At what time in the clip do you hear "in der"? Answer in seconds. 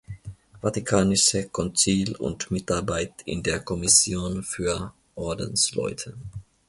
3.25-3.59